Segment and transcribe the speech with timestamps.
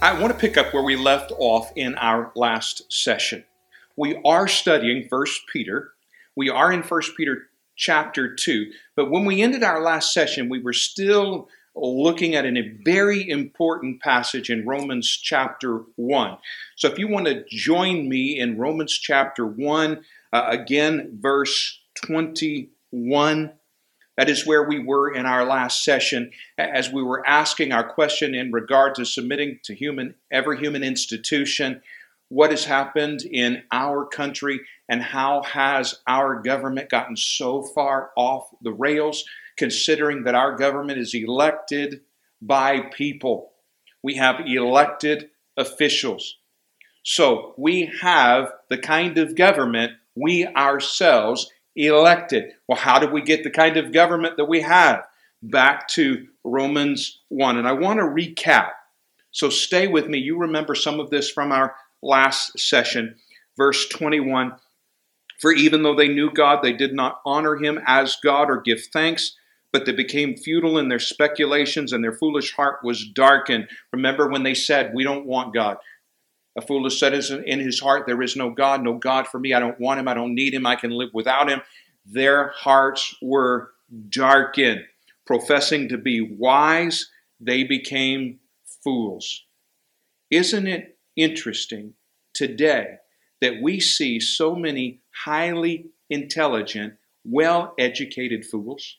[0.00, 3.42] I want to pick up where we left off in our last session.
[3.96, 5.90] We are studying 1 Peter.
[6.36, 8.70] We are in 1 Peter chapter 2.
[8.94, 14.00] But when we ended our last session, we were still looking at a very important
[14.00, 16.38] passage in Romans chapter 1.
[16.76, 23.52] So if you want to join me in Romans chapter 1, uh, again, verse 21.
[24.18, 28.34] That is where we were in our last session as we were asking our question
[28.34, 31.82] in regard to submitting to human every human institution.
[32.28, 38.50] What has happened in our country and how has our government gotten so far off
[38.60, 39.24] the rails,
[39.56, 42.00] considering that our government is elected
[42.42, 43.52] by people?
[44.02, 46.38] We have elected officials.
[47.04, 51.52] So we have the kind of government we ourselves
[51.86, 52.52] elected.
[52.66, 55.06] Well, how did we get the kind of government that we have?
[55.42, 57.56] Back to Romans 1.
[57.56, 58.70] And I want to recap.
[59.30, 60.18] So stay with me.
[60.18, 63.16] You remember some of this from our last session.
[63.56, 64.52] Verse 21
[65.40, 68.80] For even though they knew God, they did not honor him as God or give
[68.92, 69.36] thanks,
[69.72, 73.68] but they became futile in their speculations, and their foolish heart was darkened.
[73.92, 75.76] Remember when they said, We don't want God.
[76.58, 79.54] A fool has said in his heart, There is no God, no God for me.
[79.54, 80.08] I don't want him.
[80.08, 80.66] I don't need him.
[80.66, 81.62] I can live without him.
[82.04, 83.70] Their hearts were
[84.08, 84.84] darkened.
[85.24, 88.40] Professing to be wise, they became
[88.82, 89.44] fools.
[90.32, 91.94] Isn't it interesting
[92.34, 92.96] today
[93.40, 98.96] that we see so many highly intelligent, well educated fools?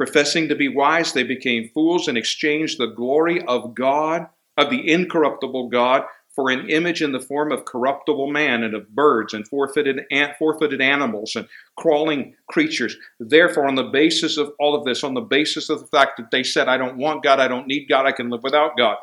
[0.00, 4.90] Professing to be wise, they became fools and exchanged the glory of God, of the
[4.90, 9.46] incorruptible God, for an image in the form of corruptible man and of birds and
[9.46, 10.06] four-footed,
[10.38, 12.96] four-footed animals and crawling creatures.
[13.18, 16.30] Therefore, on the basis of all of this, on the basis of the fact that
[16.30, 18.96] they said, I don't want God, I don't need God, I can live without God,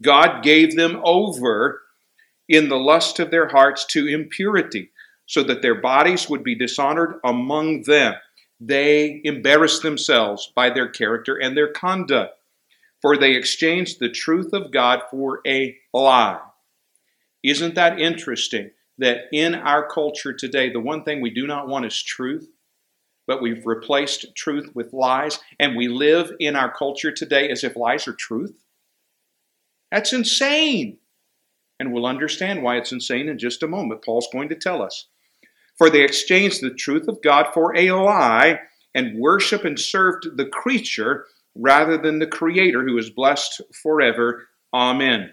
[0.00, 1.82] God gave them over
[2.48, 4.92] in the lust of their hearts to impurity,
[5.26, 8.14] so that their bodies would be dishonored among them
[8.60, 12.34] they embarrass themselves by their character and their conduct,
[13.00, 16.40] for they exchange the truth of God for a lie.
[17.44, 21.86] Isn't that interesting that in our culture today, the one thing we do not want
[21.86, 22.50] is truth,
[23.28, 27.76] but we've replaced truth with lies, and we live in our culture today as if
[27.76, 28.64] lies are truth?
[29.92, 30.98] That's insane.
[31.78, 34.04] And we'll understand why it's insane in just a moment.
[34.04, 35.06] Paul's going to tell us.
[35.78, 38.60] For they exchanged the truth of God for a lie
[38.94, 44.48] and worship and served the creature rather than the Creator who is blessed forever.
[44.74, 45.32] Amen.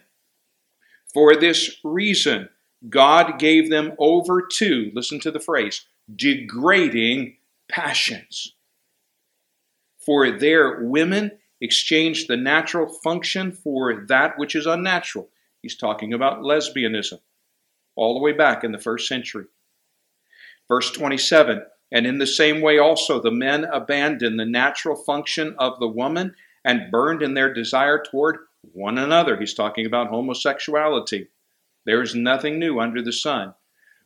[1.13, 2.49] For this reason,
[2.87, 8.53] God gave them over to, listen to the phrase, degrading passions.
[10.05, 15.29] For their women exchanged the natural function for that which is unnatural.
[15.61, 17.19] He's talking about lesbianism
[17.95, 19.45] all the way back in the first century.
[20.67, 25.79] Verse 27 And in the same way also the men abandoned the natural function of
[25.79, 28.37] the woman and burned in their desire toward
[28.73, 29.37] one another.
[29.37, 31.27] He's talking about homosexuality.
[31.85, 33.53] There is nothing new under the sun.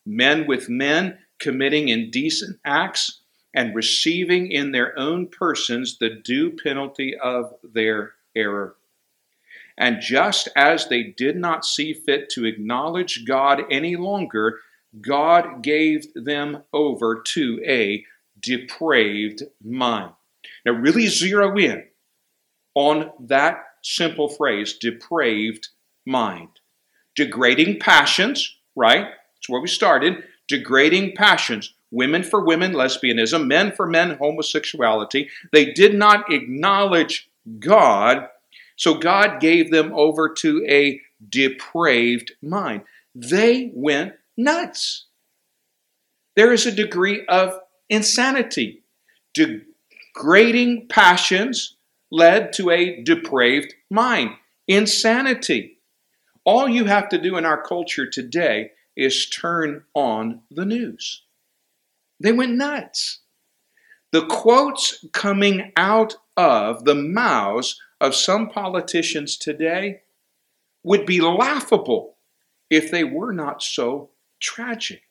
[0.06, 3.22] Men with men committing indecent acts
[3.54, 8.76] and receiving in their own persons the due penalty of their error.
[9.78, 14.60] And just as they did not see fit to acknowledge God any longer,
[15.02, 18.06] God gave them over to a
[18.40, 20.14] depraved mind.
[20.66, 21.86] Now, really zero in
[22.76, 25.70] on that simple phrase, depraved
[26.06, 26.50] mind.
[27.16, 29.08] Degrading passions, right?
[29.36, 30.24] That's where we started.
[30.48, 31.74] Degrading passions.
[31.92, 33.48] Women for women, lesbianism.
[33.48, 35.30] Men for men, homosexuality.
[35.52, 37.30] They did not acknowledge
[37.60, 38.28] God,
[38.76, 42.84] so God gave them over to a depraved mind.
[43.16, 45.06] They went nuts.
[46.36, 47.60] There is a degree of
[47.90, 48.84] insanity.
[49.34, 51.76] Degrading passions
[52.12, 54.32] led to a depraved mind.
[54.68, 55.80] Insanity.
[56.46, 61.24] All you have to do in our culture today is turn on the news.
[62.20, 63.20] They went nuts.
[64.12, 70.02] The quotes coming out of the mouths of some politicians today
[70.84, 72.16] would be laughable
[72.70, 74.10] if they were not so
[74.40, 75.04] tragic.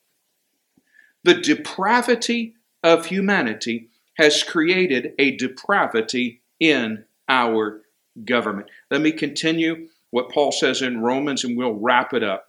[1.23, 7.81] The depravity of humanity has created a depravity in our
[8.25, 8.69] government.
[8.91, 12.47] Let me continue what Paul says in Romans and we'll wrap it up.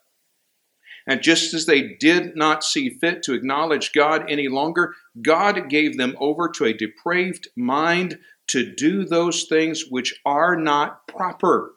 [1.07, 5.97] And just as they did not see fit to acknowledge God any longer, God gave
[5.97, 8.19] them over to a depraved mind
[8.49, 11.73] to do those things which are not proper,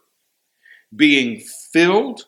[0.95, 1.41] being
[1.71, 2.25] filled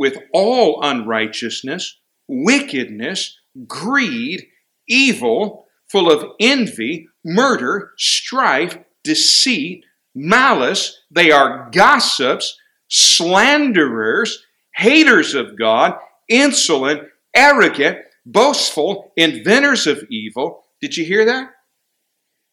[0.00, 4.46] with all unrighteousness, wickedness, greed,
[4.88, 11.02] evil, full of envy, murder, strife, deceit, malice.
[11.10, 12.58] They are gossips,
[12.88, 14.42] slanderers,
[14.74, 15.98] haters of God,
[16.30, 17.02] insolent,
[17.36, 20.64] arrogant, boastful, inventors of evil.
[20.80, 21.50] Did you hear that?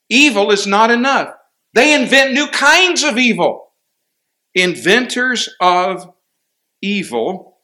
[0.09, 1.33] Evil is not enough.
[1.73, 3.71] They invent new kinds of evil.
[4.53, 6.11] Inventors of
[6.81, 7.57] evil.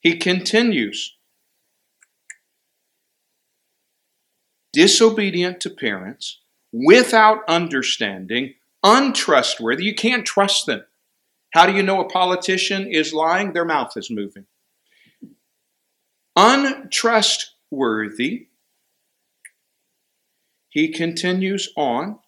[0.00, 1.16] He continues.
[4.72, 6.40] Disobedient to parents,
[6.72, 9.84] without understanding, untrustworthy.
[9.84, 10.84] You can't trust them.
[11.52, 13.52] How do you know a politician is lying?
[13.52, 14.46] Their mouth is moving.
[16.36, 18.46] Untrustworthy.
[20.68, 22.20] He continues on.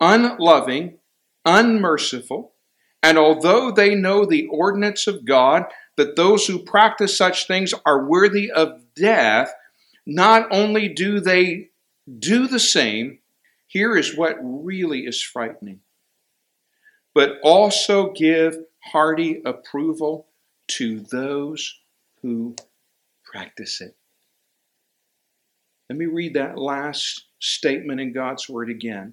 [0.00, 0.98] Unloving,
[1.46, 2.53] unmerciful,
[3.04, 5.64] and although they know the ordinance of God,
[5.98, 9.52] that those who practice such things are worthy of death,
[10.06, 11.68] not only do they
[12.18, 13.18] do the same,
[13.66, 15.80] here is what really is frightening,
[17.14, 20.28] but also give hearty approval
[20.68, 21.78] to those
[22.22, 22.56] who
[23.22, 23.94] practice it.
[25.90, 29.12] Let me read that last statement in God's Word again.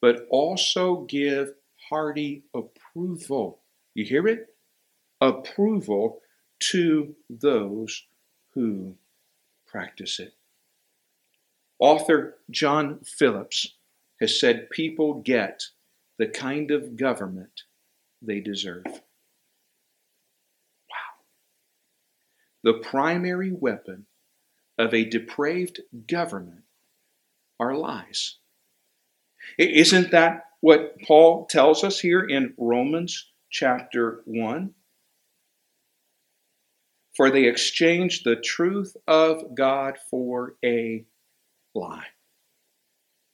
[0.00, 1.54] But also give
[1.88, 3.62] hearty approval.
[3.94, 4.46] You hear it?
[5.20, 6.20] Approval
[6.70, 8.06] to those
[8.54, 8.96] who
[9.66, 10.34] practice it.
[11.78, 13.74] Author John Phillips
[14.20, 15.62] has said people get
[16.18, 17.62] the kind of government
[18.20, 18.84] they deserve.
[18.86, 19.00] Wow.
[22.64, 24.06] The primary weapon
[24.76, 26.64] of a depraved government
[27.60, 28.38] are lies.
[29.56, 34.74] Isn't that what Paul tells us here in Romans chapter 1?
[37.16, 41.04] For they exchanged the truth of God for a
[41.74, 42.06] lie.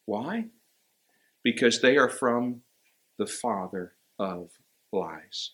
[0.06, 0.46] Why?
[1.42, 2.62] Because they are from
[3.18, 4.50] the father of
[4.92, 5.52] lies.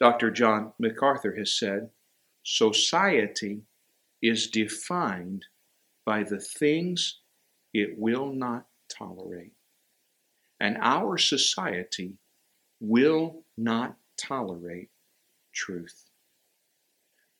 [0.00, 0.30] Dr.
[0.30, 1.90] John MacArthur has said
[2.44, 3.62] society
[4.22, 5.46] is defined
[6.04, 7.20] by the things
[7.74, 9.57] it will not tolerate.
[10.60, 12.14] And our society
[12.80, 14.90] will not tolerate
[15.52, 16.04] truth.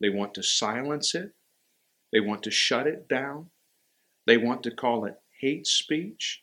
[0.01, 1.33] They want to silence it,
[2.13, 3.51] they want to shut it down,
[4.27, 6.43] they want to call it hate speech.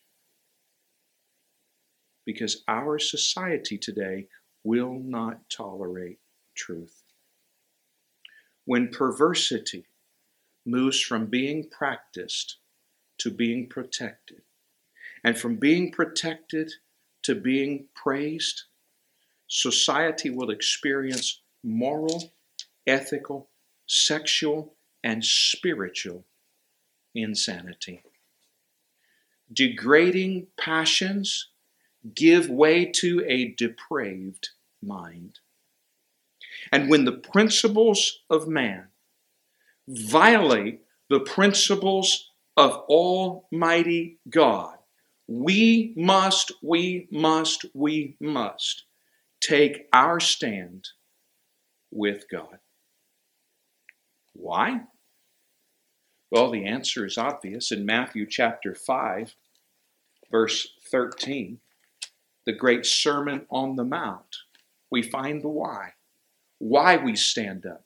[2.26, 4.28] Because our society today
[4.64, 6.20] will not tolerate
[6.56, 7.04] truth.
[8.66, 9.86] When perversity
[10.66, 12.58] moves from being practiced
[13.20, 14.42] to being protected,
[15.26, 16.72] and from being protected
[17.24, 18.66] to being praised,
[19.48, 22.32] society will experience moral,
[22.86, 23.50] ethical,
[23.88, 26.24] sexual, and spiritual
[27.16, 28.04] insanity.
[29.52, 31.48] Degrading passions
[32.14, 34.50] give way to a depraved
[34.84, 35.40] mind.
[36.72, 38.90] And when the principles of man
[39.88, 44.75] violate the principles of Almighty God,
[45.28, 48.84] we must, we must, we must
[49.42, 50.90] take our stand
[51.92, 52.60] with God.
[54.34, 54.82] Why?
[56.30, 59.36] Well, the answer is obvious in Matthew chapter 5,
[60.30, 61.60] verse 13,
[62.46, 64.38] the great Sermon on the Mount.
[64.92, 65.94] We find the why.
[66.58, 67.86] Why we stand up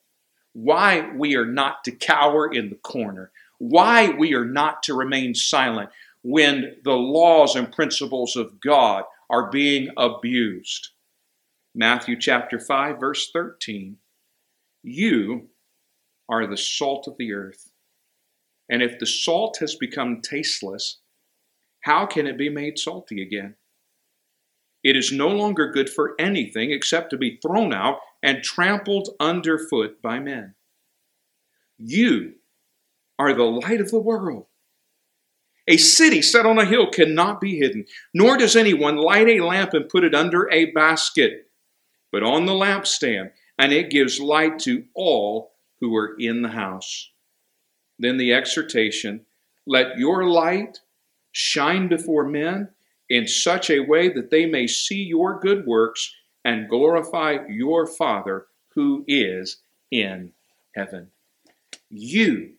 [0.54, 5.36] why we are not to cower in the corner, why we are not to remain
[5.36, 5.90] silent
[6.24, 10.90] when the laws and principles of God are being abused.
[11.76, 13.98] Matthew chapter 5, verse 13.
[14.84, 15.50] You
[16.28, 17.70] are the salt of the earth.
[18.70, 21.00] And if the salt has become tasteless,
[21.82, 23.56] how can it be made salty again?
[24.84, 30.02] It is no longer good for anything except to be thrown out and trampled underfoot
[30.02, 30.56] by men.
[31.78, 32.34] You
[33.18, 34.49] are the light of the world.
[35.70, 39.76] A city set on a hill cannot be hidden, nor does anyone light a lamp
[39.76, 41.48] and put it under a basket,
[42.12, 47.12] but on the lampstand, and it gives light to all who are in the house.
[48.00, 49.28] Then the exhortation
[49.68, 50.80] let your light
[51.32, 52.70] shine before men
[53.08, 58.48] in such a way that they may see your good works and glorify your Father
[58.70, 59.58] who is
[59.92, 60.32] in
[60.74, 61.12] heaven.
[61.92, 62.54] You,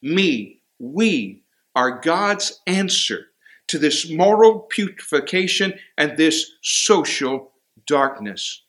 [0.00, 1.42] me, we
[1.76, 3.26] are God's answer
[3.68, 7.52] to this moral putrefaction and this social
[7.86, 8.62] darkness.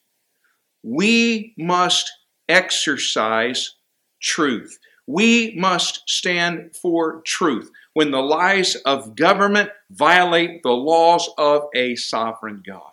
[0.84, 2.12] We must
[2.50, 3.76] exercise
[4.22, 4.78] truth.
[5.08, 11.96] We must stand for truth when the lies of government violate the laws of a
[11.96, 12.92] sovereign God.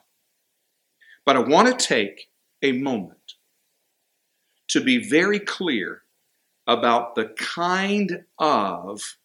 [1.26, 2.28] But I want to take
[2.62, 3.34] a moment
[4.68, 6.02] to be very clear
[6.66, 9.16] about the kind of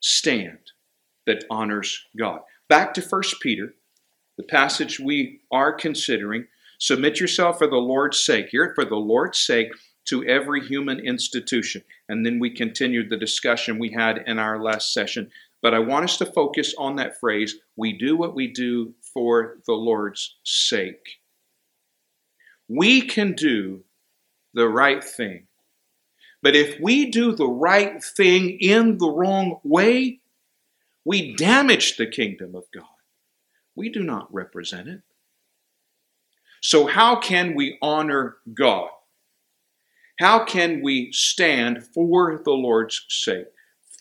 [0.00, 0.58] stand
[1.26, 2.40] that honors God.
[2.68, 3.74] Back to 1 Peter,
[4.36, 6.46] the passage we are considering.
[6.78, 8.48] Submit yourself for the Lord's sake.
[8.50, 9.68] Here, for the Lord's sake,
[10.06, 11.82] to every human institution.
[12.08, 15.30] And then we continued the discussion we had in our last session.
[15.62, 19.58] But I want us to focus on that phrase we do what we do for
[19.66, 21.18] the Lord's sake.
[22.68, 23.84] We can do
[24.54, 25.45] the right thing.
[26.42, 30.20] But if we do the right thing in the wrong way,
[31.04, 32.84] we damage the kingdom of God.
[33.74, 35.02] We do not represent it.
[36.60, 38.88] So, how can we honor God?
[40.18, 43.46] How can we stand for the Lord's sake?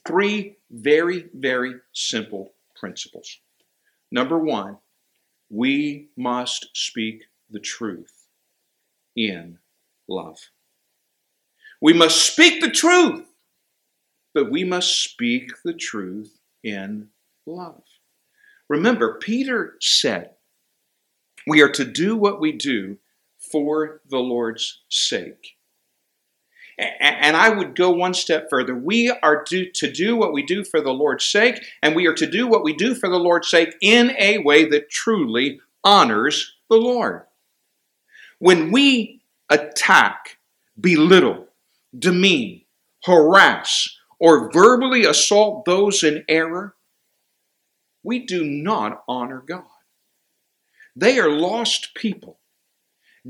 [0.07, 3.39] Three very, very simple principles.
[4.11, 4.77] Number one,
[5.49, 8.27] we must speak the truth
[9.15, 9.59] in
[10.07, 10.39] love.
[11.81, 13.25] We must speak the truth,
[14.33, 17.09] but we must speak the truth in
[17.45, 17.83] love.
[18.69, 20.31] Remember, Peter said,
[21.47, 22.97] we are to do what we do
[23.51, 25.57] for the Lord's sake.
[26.77, 28.75] And I would go one step further.
[28.75, 32.13] We are to, to do what we do for the Lord's sake, and we are
[32.15, 36.53] to do what we do for the Lord's sake in a way that truly honors
[36.69, 37.21] the Lord.
[38.39, 40.37] When we attack,
[40.77, 41.44] belittle,
[41.97, 42.61] demean,
[43.03, 46.75] harass, or verbally assault those in error,
[48.03, 49.63] we do not honor God.
[50.95, 52.39] They are lost people,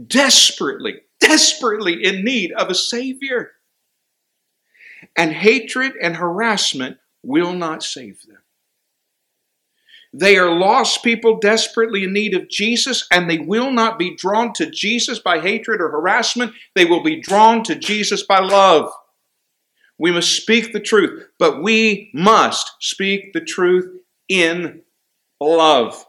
[0.07, 3.51] desperately desperately in need of a Savior.
[5.15, 8.37] And hatred and harassment will not save them.
[10.17, 14.53] They are lost people desperately in need of Jesus, and they will not be drawn
[14.53, 16.53] to Jesus by hatred or harassment.
[16.73, 18.89] They will be drawn to Jesus by love.
[19.97, 23.91] We must speak the truth, but we must speak the truth
[24.29, 24.83] in
[25.41, 26.05] love.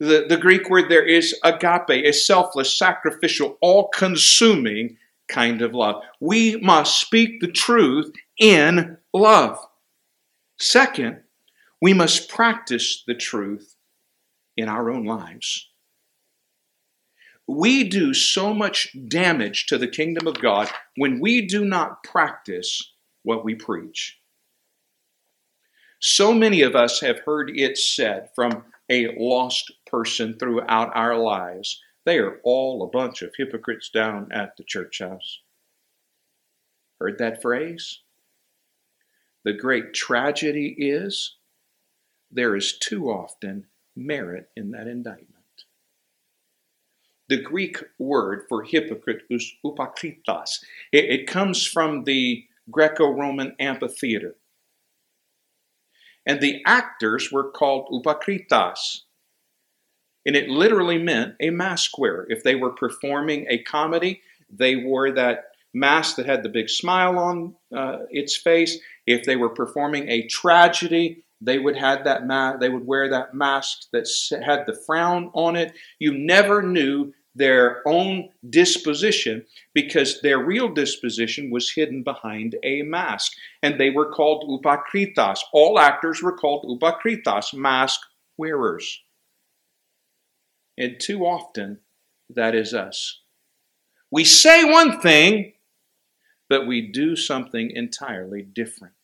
[0.00, 4.96] The, the Greek word there is agape, a selfless, sacrificial, all consuming
[5.28, 6.02] kind of love.
[6.20, 9.58] We must speak the truth in love.
[10.58, 11.21] Second,
[11.82, 13.74] we must practice the truth
[14.56, 15.68] in our own lives.
[17.48, 22.92] We do so much damage to the kingdom of God when we do not practice
[23.24, 24.16] what we preach.
[26.00, 31.80] So many of us have heard it said from a lost person throughout our lives.
[32.06, 35.40] They are all a bunch of hypocrites down at the church house.
[37.00, 38.02] Heard that phrase?
[39.44, 41.38] The great tragedy is
[42.32, 45.28] there is too often merit in that indictment.
[47.28, 50.58] The Greek word for hypocrite is upakritas.
[50.90, 54.36] It, it comes from the Greco Roman amphitheater.
[56.26, 59.00] And the actors were called upakritas.
[60.24, 62.26] And it literally meant a mask wearer.
[62.28, 67.18] If they were performing a comedy, they wore that mask that had the big smile
[67.18, 68.78] on uh, its face.
[69.06, 73.34] If they were performing a tragedy, they would have that ma- they would wear that
[73.34, 74.08] mask that
[74.44, 75.72] had the frown on it.
[75.98, 79.44] You never knew their own disposition
[79.74, 83.32] because their real disposition was hidden behind a mask.
[83.62, 85.38] And they were called upakritas.
[85.52, 88.00] All actors were called upakritas, mask
[88.36, 89.00] wearers.
[90.76, 91.80] And too often,
[92.30, 93.20] that is us.
[94.10, 95.54] We say one thing,
[96.48, 98.94] but we do something entirely different.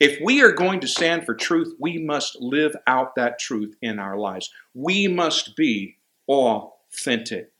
[0.00, 3.98] If we are going to stand for truth, we must live out that truth in
[3.98, 4.50] our lives.
[4.72, 7.52] We must be authentic.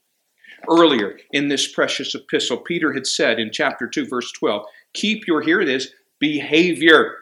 [0.68, 5.42] Earlier in this precious epistle, Peter had said in chapter 2, verse 12, keep your,
[5.42, 7.14] here it is, behavior.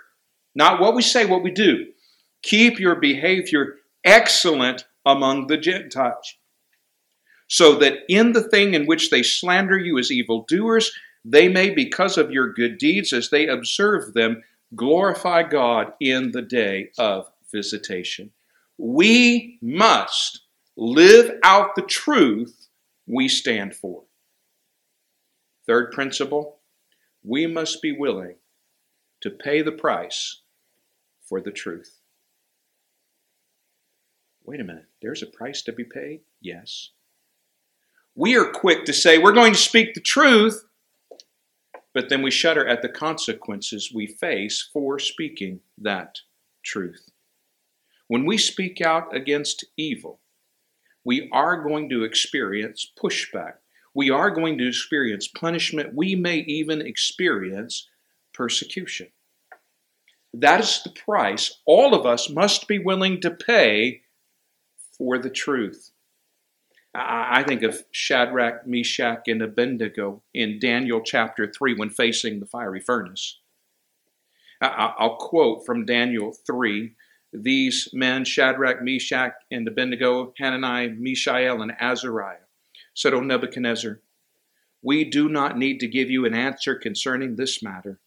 [0.55, 1.87] Not what we say, what we do.
[2.43, 6.37] Keep your behavior excellent among the Gentiles.
[7.49, 10.93] So that in the thing in which they slander you as evildoers,
[11.25, 14.43] they may, because of your good deeds, as they observe them,
[14.75, 18.31] glorify God in the day of visitation.
[18.77, 20.43] We must
[20.77, 22.69] live out the truth
[23.07, 24.05] we stand for.
[25.67, 26.59] Third principle
[27.25, 28.37] we must be willing
[29.21, 30.43] to pay the price
[31.23, 31.99] for the truth.
[34.45, 36.21] Wait a minute, there's a price to be paid?
[36.41, 36.91] Yes.
[38.15, 40.65] We are quick to say we're going to speak the truth,
[41.95, 46.19] but then we shudder at the consequences we face for speaking that
[46.63, 47.09] truth.
[48.09, 50.21] When we speak out against evil,
[51.05, 53.55] we are going to experience pushback.
[53.95, 55.95] We are going to experience punishment.
[55.95, 57.89] We may even experience
[58.35, 59.09] persecution.
[60.35, 64.03] That is the price all of us must be willing to pay
[64.97, 65.91] for the truth.
[67.01, 72.81] I think of Shadrach, Meshach, and Abednego in Daniel chapter 3 when facing the fiery
[72.81, 73.39] furnace.
[74.61, 76.93] I'll quote from Daniel 3
[77.33, 82.47] these men, Shadrach, Meshach, and Abednego, Hananiah, Mishael, and Azariah,
[82.95, 84.01] said, O Nebuchadnezzar,
[84.83, 88.01] we do not need to give you an answer concerning this matter.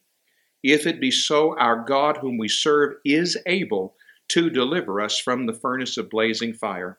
[0.63, 3.95] If it be so, our God, whom we serve, is able
[4.29, 6.98] to deliver us from the furnace of blazing fire.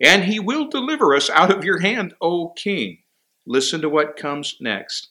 [0.00, 2.98] And he will deliver us out of your hand, O king.
[3.46, 5.08] Listen to what comes next.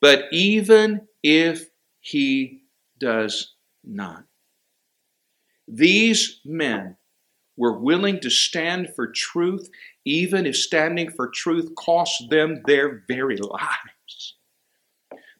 [0.00, 1.66] But even if
[2.00, 2.62] he
[3.00, 4.24] does not,
[5.66, 6.96] these men
[7.56, 9.68] were willing to stand for truth,
[10.04, 14.36] even if standing for truth cost them their very lives.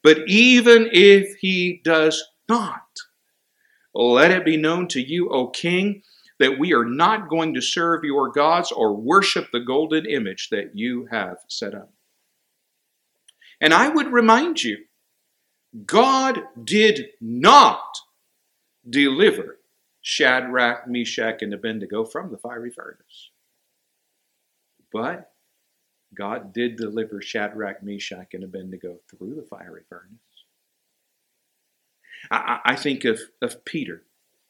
[0.03, 2.83] But even if he does not,
[3.95, 6.03] let it be known to you, O king,
[6.39, 10.71] that we are not going to serve your gods or worship the golden image that
[10.75, 11.93] you have set up.
[13.61, 14.79] And I would remind you,
[15.85, 17.83] God did not
[18.89, 19.59] deliver
[20.01, 23.31] Shadrach, Meshach, and Abednego from the fiery furnace.
[24.93, 25.33] But
[26.15, 30.19] God did deliver Shadrach, Meshach, and Abednego through the fiery furnace.
[32.31, 34.05] I, I think of, of Peter,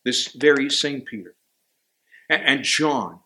[0.05, 1.35] this very same Peter,
[2.29, 3.21] and, John,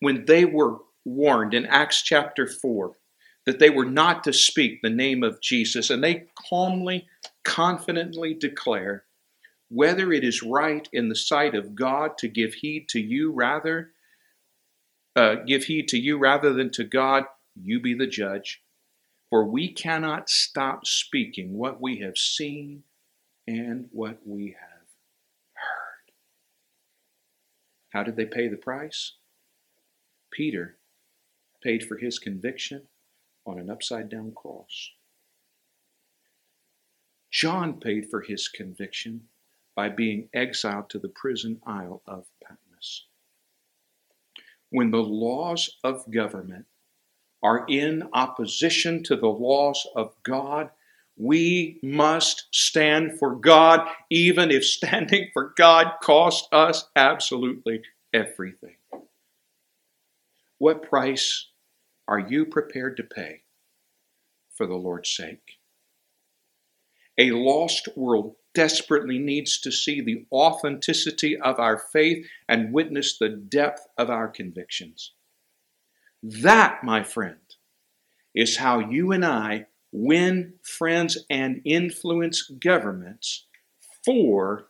[0.00, 2.92] when they were warned in Acts chapter 4
[3.46, 7.06] that they were not to speak the name of Jesus, and they calmly,
[7.44, 9.04] confidently declare,
[9.68, 13.92] whether it is right in the sight of God to give heed to you rather,
[15.14, 17.24] uh, give heed to you rather than to God,
[17.60, 18.62] you be the judge.
[19.30, 22.84] For we cannot stop speaking what we have seen
[23.46, 24.86] and what we have
[25.54, 26.12] heard.
[27.96, 29.14] How did they pay the price?
[30.30, 30.76] Peter
[31.62, 32.88] paid for his conviction
[33.46, 34.90] on an upside down cross.
[37.30, 39.28] John paid for his conviction
[39.74, 43.06] by being exiled to the prison isle of Patmos.
[44.68, 46.66] When the laws of government
[47.42, 50.68] are in opposition to the laws of God,
[51.16, 58.76] we must stand for God, even if standing for God costs us absolutely everything.
[60.58, 61.48] What price
[62.08, 63.42] are you prepared to pay
[64.54, 65.58] for the Lord's sake?
[67.18, 73.28] A lost world desperately needs to see the authenticity of our faith and witness the
[73.28, 75.12] depth of our convictions.
[76.22, 77.36] That, my friend,
[78.34, 83.46] is how you and I win friends and influence governments
[84.04, 84.66] for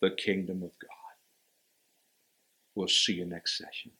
[0.00, 0.90] the kingdom of God.
[2.74, 3.92] We'll see you next session.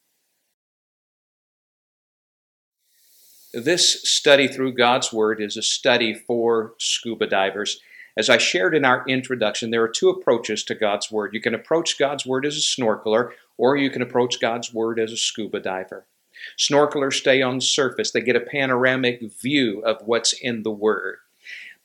[3.52, 7.80] This study through God's Word is a study for scuba divers.
[8.16, 11.34] As I shared in our introduction, there are two approaches to God's Word.
[11.34, 15.12] You can approach God's Word as a snorkeler, or you can approach God's Word as
[15.12, 16.06] a scuba diver.
[16.58, 21.18] Snorkelers stay on surface, they get a panoramic view of what's in the Word.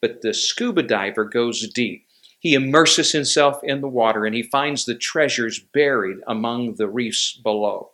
[0.01, 2.05] But the scuba diver goes deep.
[2.39, 7.33] He immerses himself in the water and he finds the treasures buried among the reefs
[7.33, 7.91] below.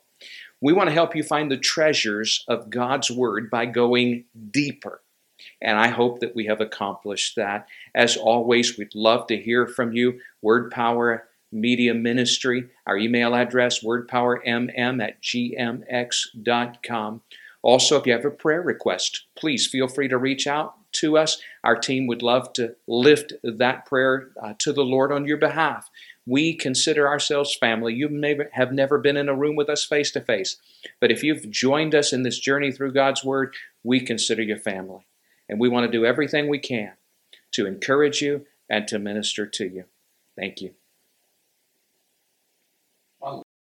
[0.62, 5.02] We want to help you find the treasures of God's Word by going deeper.
[5.62, 7.68] And I hope that we have accomplished that.
[7.96, 10.20] As always, we'd love to hear from you.
[10.42, 14.70] Word Power Media Ministry, our email address, wordpowermm
[15.02, 16.02] at gmx.com.
[17.62, 21.42] Also, if you have a prayer request, please feel free to reach out to us.
[21.64, 25.90] Our team would love to lift that prayer uh, to the Lord on your behalf.
[26.26, 27.94] We consider ourselves family.
[27.94, 30.58] You may have never been in a room with us face to face,
[31.00, 35.06] but if you've joined us in this journey through God's Word, we consider you family.
[35.50, 36.94] And we want to do everything we can
[37.52, 39.86] to encourage you and to minister to you.
[40.38, 40.74] Thank you.